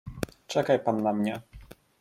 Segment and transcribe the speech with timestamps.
[0.47, 1.41] "Czekaj pan na mnie."